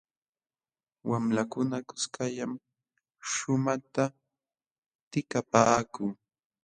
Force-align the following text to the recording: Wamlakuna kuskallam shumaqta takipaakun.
Wamlakuna 1.09 1.77
kuskallam 1.87 2.51
shumaqta 3.31 4.03
takipaakun. 5.11 6.09